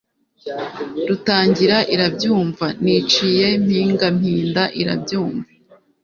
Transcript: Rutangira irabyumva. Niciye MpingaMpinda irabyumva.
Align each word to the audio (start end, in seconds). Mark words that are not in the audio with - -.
Rutangira 1.07 1.77
irabyumva. 1.93 2.65
Niciye 2.83 3.47
MpingaMpinda 3.65 4.63
irabyumva. 4.81 5.49